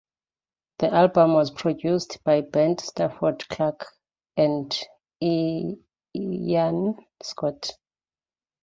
[0.79, 3.85] The album was produced by Bunt Stafford Clark
[4.35, 4.65] and
[5.21, 7.69] Iain Scott.